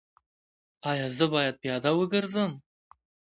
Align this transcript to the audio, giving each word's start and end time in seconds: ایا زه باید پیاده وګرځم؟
ایا 0.89 1.07
زه 1.17 1.25
باید 1.33 1.55
پیاده 1.61 1.91
وګرځم؟ 1.95 2.51